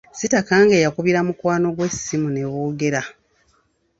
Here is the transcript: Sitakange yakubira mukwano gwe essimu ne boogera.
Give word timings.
Sitakange 0.17 0.77
yakubira 0.85 1.19
mukwano 1.27 1.67
gwe 1.75 1.85
essimu 1.89 2.27
ne 2.31 2.43
boogera. 2.51 3.01